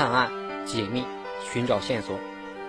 [0.00, 0.32] 探案、
[0.64, 1.04] 解密、
[1.52, 2.18] 寻找线索，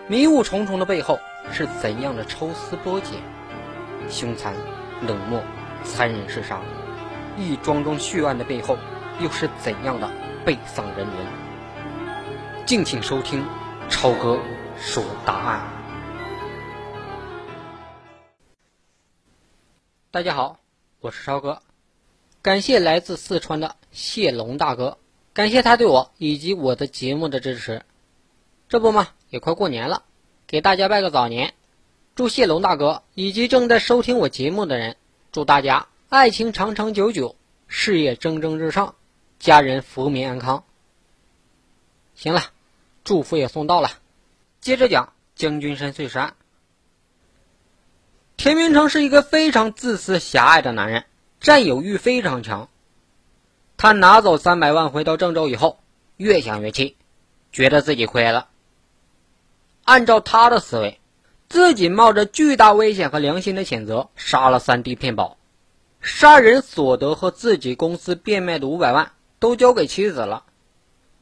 [0.10, 1.18] 迷雾重重的背后
[1.54, 3.22] 是怎样的抽丝剥茧？
[4.10, 4.54] 凶残、
[5.08, 5.42] 冷漠、
[5.86, 6.60] 残忍嗜杀，
[7.38, 8.78] 一桩桩血案的背后
[9.22, 10.12] 又是怎样的
[10.44, 12.66] 悲丧人文？
[12.66, 13.46] 敬请收听
[13.90, 14.38] 超哥
[14.78, 15.62] 说答案。
[20.12, 20.60] 大家好，
[21.00, 21.62] 我是超哥，
[22.42, 24.98] 感谢来自四川的谢龙大哥。
[25.34, 27.84] 感谢他对我以及我的节目的支持。
[28.68, 30.04] 这不嘛，也快过年了，
[30.46, 31.54] 给大家拜个早年，
[32.16, 34.98] 祝谢龙大哥以及正在收听我节目的人，
[35.32, 37.36] 祝大家爱情长长久久，
[37.68, 38.96] 事业蒸蒸日上，
[39.40, 40.66] 家人福民安康。
[42.16, 42.42] 行了，
[43.04, 43.90] 祝福也送到了，
[44.60, 46.36] 接着讲将军山碎尸案。
[48.36, 51.06] 田明成是一个非常自私狭隘的男人，
[51.40, 52.70] 占有欲非常强。
[53.82, 55.80] 他拿走三百万回到郑州以后，
[56.16, 56.98] 越想越气，
[57.52, 58.48] 觉得自己亏了。
[59.86, 61.00] 按照他的思维，
[61.50, 65.36] 自己冒着巨大危险和良心的谴责杀了三弟骗保，
[66.00, 70.44] 杀人所得和自己公司变卖的五百万都交给妻子了，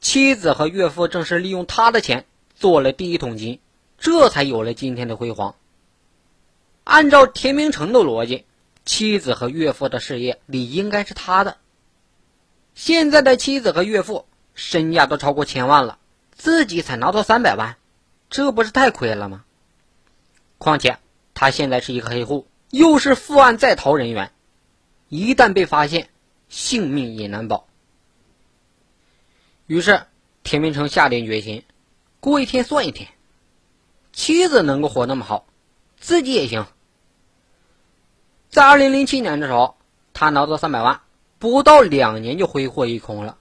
[0.02, 3.62] 妻子和岳父正是利用他的钱做了第一桶金，
[3.98, 5.56] 这才有了今天的辉煌。
[6.84, 8.44] 按照田明成的逻辑，
[8.84, 11.56] 妻子和岳父的事业理应该是他的。
[12.80, 16.00] 现在的妻子和岳父身价都超过千万了，
[16.32, 17.76] 自己才拿到三百万，
[18.30, 19.44] 这不是太亏了吗？
[20.58, 20.98] 况且
[21.34, 24.32] 他现在是一个黑户，又是负案在逃人员，
[25.10, 26.08] 一旦被发现，
[26.48, 27.68] 性命也难保。
[29.68, 30.04] 于是
[30.44, 31.66] 田明成下定决心，
[32.22, 33.10] 过一天算一天，
[34.14, 35.46] 妻子能够活那么好，
[35.98, 36.66] 自己也行。
[38.48, 39.76] 在二零零七年的时候，
[40.14, 41.02] 他拿到三百万。
[41.40, 43.38] 不到两年就挥霍一空了，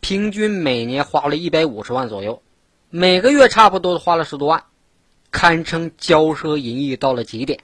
[0.00, 2.42] 平均每年花了一百五十万左右，
[2.90, 4.64] 每个月差不多花了十多万，
[5.32, 7.58] 堪称骄奢淫逸到了极点。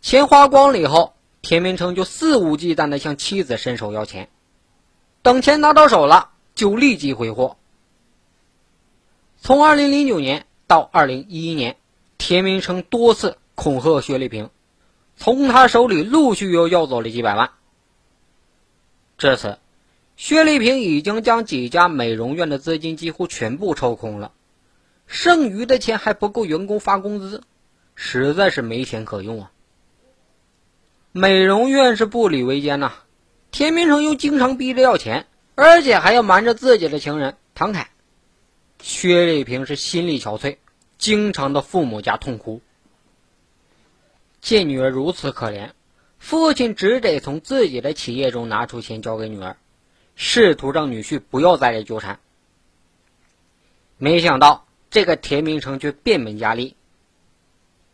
[0.00, 4.28] 钱花光了以后，田明成就肆无忌惮的向妻子伸手要钱，
[5.22, 7.56] 等钱拿到手了就立即挥霍。
[9.40, 11.76] 从二零零九年到二零一一年，
[12.18, 14.48] 田明成多次恐吓薛丽萍。
[15.16, 17.50] 从他手里陆续又要走了几百万。
[19.18, 19.58] 这次，
[20.16, 24.32] 薛丽萍已经将几家美容院的资金几乎全部抽空了，
[25.06, 27.42] 剩余的钱还不够员工发工资，
[27.94, 29.52] 实在是没钱可用啊。
[31.12, 32.92] 美容院是不理维艰呐，
[33.50, 37.90] 田明成又经常逼着要钱，而且还要瞒着自己的情人唐凯。
[38.80, 40.56] 薛丽萍是心力憔悴，
[40.98, 42.60] 经常的父母家痛哭。
[44.42, 45.70] 见女儿如此可怜，
[46.18, 49.56] 父亲只得从自己的企业中拿出钱交给女儿，
[50.16, 52.18] 试图让女婿不要再来纠缠。
[53.98, 56.74] 没想到这个田明成却变本加厉。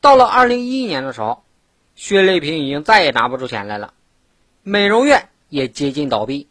[0.01, 1.45] 到了二零一一年的时候，
[1.95, 3.93] 薛丽萍已经再也拿不出钱来了，
[4.63, 6.49] 美容院也接近倒闭，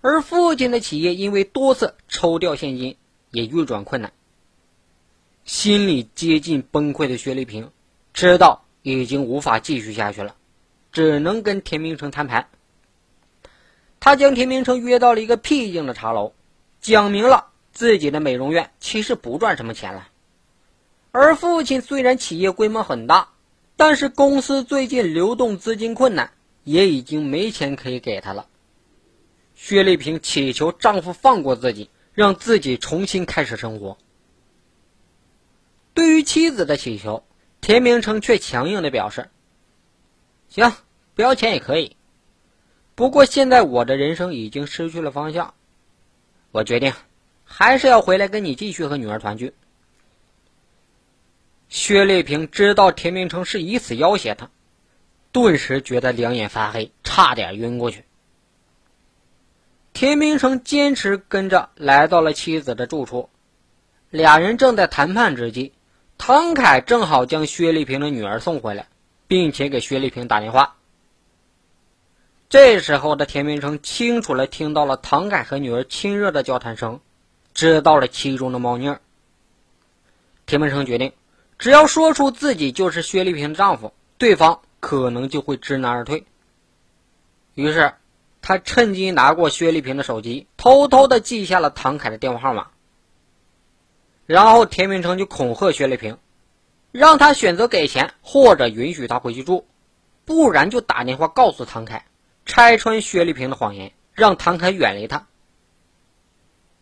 [0.00, 2.96] 而父亲的企业因为多次抽调现金
[3.30, 4.12] 也运转困难。
[5.44, 7.70] 心里接近崩溃的薛丽萍
[8.12, 8.61] 知道。
[8.82, 10.34] 已经无法继续下去了，
[10.90, 12.48] 只能跟田明成摊牌。
[14.00, 16.34] 他将田明成约到了一个僻静的茶楼，
[16.80, 20.08] 讲明了自己的美容院其实不赚什么钱了。
[21.12, 23.28] 而父亲虽然企业规模很大，
[23.76, 26.32] 但是公司最近流动资金困难，
[26.64, 28.48] 也已经没钱可以给他了。
[29.54, 33.96] 薛丽萍祈求丈夫放过自己，让自己重新开始生活。
[35.94, 37.22] 对于妻子的祈求。
[37.62, 39.30] 田明成却强硬的表示
[40.50, 40.74] ：“行，
[41.14, 41.96] 不要钱也可以。
[42.96, 45.54] 不过现在我的人生已经失去了方向，
[46.50, 46.92] 我决定
[47.44, 49.54] 还是要回来跟你继续和女儿团聚。”
[51.70, 54.50] 薛丽萍知道田明成是以此要挟她，
[55.30, 58.04] 顿时觉得两眼发黑，差点晕过去。
[59.92, 63.30] 田明成坚持跟着来到了妻子的住处，
[64.10, 65.72] 俩人正在谈判之际。
[66.24, 68.86] 唐凯正好将薛丽萍的女儿送回来，
[69.26, 70.76] 并且给薛丽萍打电话。
[72.48, 77.00] 这时候的田明成清楚了听到了唐凯和女儿亲热的交谈声，
[77.54, 79.00] 知道了其中的猫腻儿。
[80.46, 81.12] 田明成决定，
[81.58, 86.24] 只要说出自己就是薛丽萍的丈夫，对方可能就会知难而退。
[87.56, 87.94] 于是，
[88.40, 92.68] 他趁机拿过薛丽萍的手机，偷偷的记下了唐凯的电话号码。
[94.26, 96.16] 然后田明成就恐吓薛丽萍，
[96.92, 99.66] 让他选择给钱或者允许他回去住，
[100.24, 102.06] 不然就打电话告诉唐凯，
[102.46, 105.26] 拆穿薛丽萍的谎言，让唐凯远离他。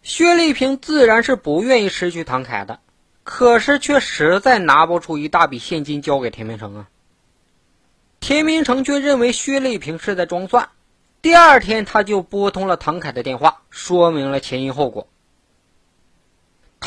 [0.02, 2.80] 薛丽萍自然是不愿意失去唐凯的，
[3.24, 6.88] 可是却实在拿不出一大笔现金交给田明成啊。
[8.20, 10.68] 田明成却认为薛丽萍是在装蒜，
[11.22, 15.06] 第二天他就拨通了唐凯的电话，说明了前因后果。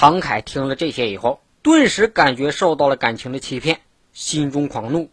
[0.03, 3.79] 唐凯听了这些以后，顿时感觉受到了感情的欺骗，
[4.11, 5.09] 心中狂怒。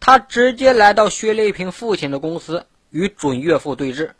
[0.00, 4.10] 他直接来到薛丽萍父亲的公司，与准岳父对峙。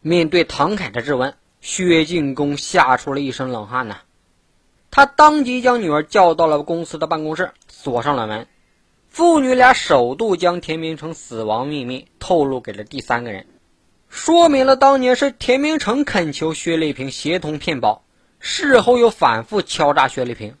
[0.00, 4.02] 面对唐凯的质问，薛进公吓出了一身冷汗呐。
[4.92, 8.46] 他当即将女儿叫到了公司的办公室，锁上了门。
[9.08, 13.48] 父女俩首度将田明成死亡秘密透露给了第三个人。
[14.08, 18.02] 说明了当年是田明成恳求薛丽萍协同骗保，
[18.40, 20.56] 事后又反复敲诈薛丽萍。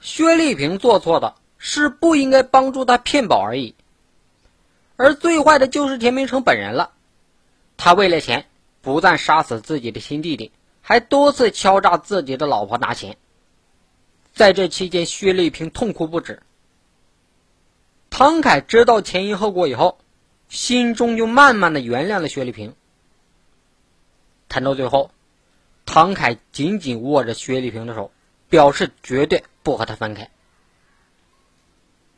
[0.00, 3.74] 薛丽萍做错的是不应该帮助他骗保而已，
[4.96, 6.92] 而最坏的就是田明成本人了。
[7.76, 8.46] 他为了钱，
[8.82, 10.52] 不但杀死自己的亲弟弟，
[10.82, 13.16] 还多次敲诈自己的老婆拿钱。
[14.34, 16.42] 在这期间，薛丽萍痛哭不止。
[18.10, 19.98] 唐凯知道前因后果以后。
[20.54, 22.76] 心中就慢慢的原谅了薛丽萍。
[24.48, 25.10] 谈到最后，
[25.84, 28.12] 唐凯紧紧握着薛丽萍的手，
[28.48, 30.30] 表示绝对不和她分开。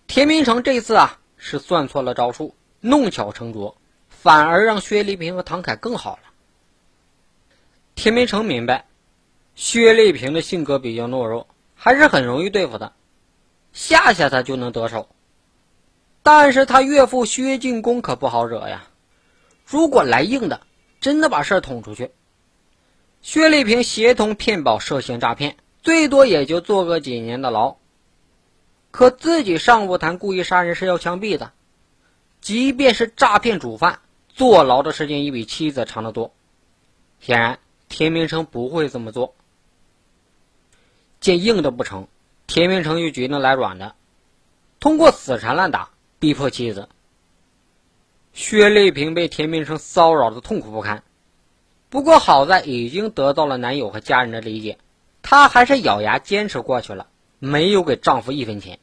[0.06, 3.79] 田明成这次啊是算错了招数，弄巧成拙，
[4.11, 6.25] 反而让薛丽萍和唐凯更好了。
[7.94, 8.85] 田明成明白，
[9.55, 12.93] 薛丽萍的性格比较懦弱，还是很容易对付的，
[13.73, 15.09] 吓吓她就能得手。
[16.26, 18.88] 但是他岳父薛进公可不好惹呀，
[19.64, 20.62] 如果来硬的，
[21.00, 22.11] 真的把事儿捅出去，
[23.23, 27.76] 薛丽萍协同骗保涉嫌诈骗，最多也就坐个几年的牢。
[28.90, 31.52] 可自己上不谈故意杀人是要枪毙的，
[32.40, 36.34] 即便是诈骗主犯，坐牢的时间也比妻子长得多。
[37.20, 37.58] 显然，
[37.88, 39.37] 田明成不会这么做。
[41.20, 42.08] 见硬的不成，
[42.49, 43.94] 田明成就决定来软的，
[44.81, 45.90] 通过死缠烂打。
[46.26, 46.88] 逼迫妻子
[48.32, 51.05] 薛丽萍被田明成骚扰的痛苦不堪，
[51.88, 54.76] 不过好在已经得到了男友和家人的理解，
[55.23, 57.06] 她还是咬牙坚持过去了，
[57.38, 58.81] 没有给丈夫一分钱。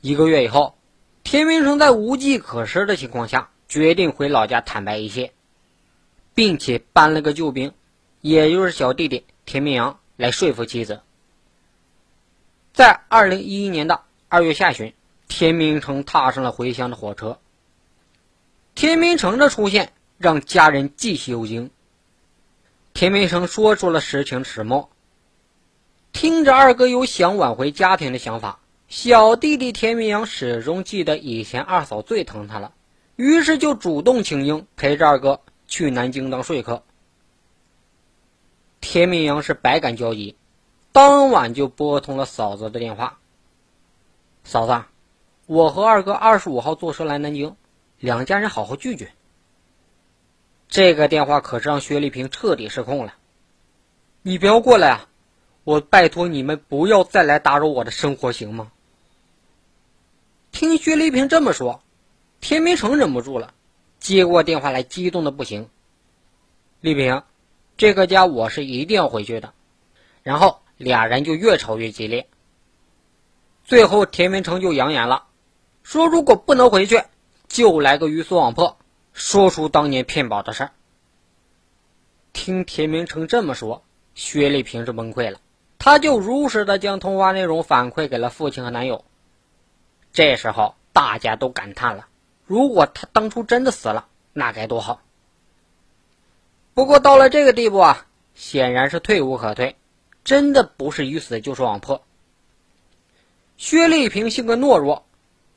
[0.00, 0.74] 一个月以后，
[1.22, 5.32] 田明成在无计可施的情况下，决定回老家坦白一切，
[6.34, 7.72] 并且搬了个救兵，
[8.20, 11.02] 也就是小弟弟田明阳来说服妻子。
[12.72, 14.92] 在二零一一年的二月下旬。
[15.28, 17.38] 田明成踏上了回乡的火车。
[18.74, 21.70] 田明成的出现让家人既喜又惊。
[22.94, 24.90] 田明成说出了实情始末。
[26.12, 32.74] 听着二哥有想挽回家庭的想法，小弟弟田明阳始终记得以前二嫂最疼他了，
[33.16, 36.82] 于是就主动请缨陪着二哥去南京当说客。
[38.82, 40.36] 田明阳是百感交集，
[40.92, 43.18] 当晚就拨通了嫂子的电话。
[44.44, 44.84] 嫂子。
[45.52, 47.56] 我和二哥二十五号坐车来南京，
[47.98, 49.10] 两家人好好聚聚。
[50.66, 53.12] 这个电话可是让薛丽萍彻底失控了。
[54.22, 55.08] 你不要过来啊！
[55.64, 58.72] 我拜托你们不要再来打扰我的生活，行吗？
[60.52, 61.82] 听薛丽萍这么说，
[62.40, 63.52] 田明成忍不住了，
[63.98, 65.68] 接过电话来，激动的不行。
[66.80, 67.24] 丽萍，
[67.76, 69.52] 这个家我是一定要回去的。
[70.22, 72.26] 然后俩人就越吵越激烈，
[73.64, 75.26] 最后田明成就扬言了。
[75.82, 77.02] 说如果不能回去，
[77.48, 78.78] 就来个鱼死网破，
[79.12, 80.70] 说出当年骗保的事儿。
[82.32, 83.82] 听田明成这么说，
[84.14, 85.40] 薛丽萍是崩溃了，
[85.78, 89.04] 她就如实的将通话内容反馈给了父亲和男友。
[90.12, 92.06] 这时候大家都感叹了：
[92.46, 95.02] 如果他当初真的死了，那该多好。
[96.74, 99.76] 不过到了这个地步啊，显然是退无可退，
[100.24, 102.02] 真的不是鱼死就是网破。
[103.58, 105.04] 薛丽萍性格懦弱。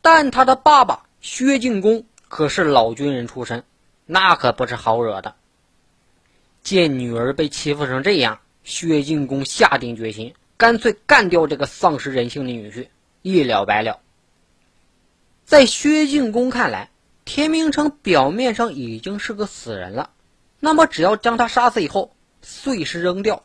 [0.06, 3.64] 但他的爸爸薛敬公可是老军人出身，
[4.06, 5.34] 那可不是好惹的。
[6.62, 12.90] 见女儿被欺负成这样，薛敬公下定决心，干脆干掉这个丧失人性的女婿，
[13.24, 14.00] 一了百了。
[15.44, 16.92] 在薛敬公看来，
[17.26, 20.12] 田明成表面上已经是个死人了，
[20.60, 23.44] 那么只要将他杀死以后，碎尸扔掉，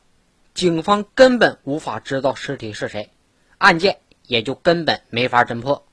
[0.52, 3.09] 警方根本无法知道尸体是谁，
[3.57, 5.87] 案件也就根本没法侦破。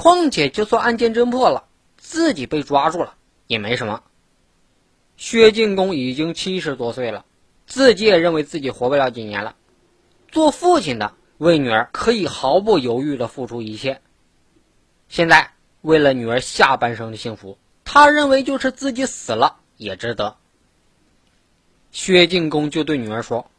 [0.00, 3.16] 况且，就算案件侦破了，自己被抓住了
[3.46, 4.02] 也没什么。
[5.18, 7.26] 薛进公已经七十多岁了，
[7.66, 9.56] 自己也认为自己活不了几年了。
[10.32, 14.00] 做父亲的为女儿可以毫不犹豫的付出一切。
[15.10, 15.52] 现在
[15.82, 20.38] 为了女儿下半生的幸福，他认为就是自己死了也值得。
[21.92, 23.50] 薛进公就对女儿说：“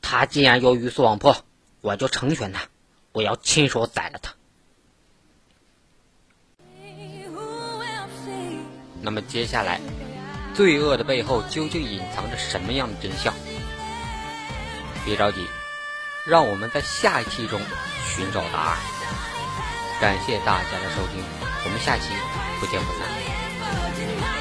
[0.00, 1.36] 他既然要鱼死网破，
[1.82, 2.68] 我就成全他，
[3.12, 4.32] 我要亲手宰了他。”
[9.08, 9.80] 那么接下来，
[10.52, 13.32] 罪恶的背后究竟隐藏着什么样的真相？
[15.02, 15.46] 别着急，
[16.26, 17.58] 让我们在下一期中
[18.06, 18.76] 寻找答案。
[19.98, 21.24] 感谢大家的收听，
[21.64, 22.12] 我们下期
[22.60, 24.37] 不见不散。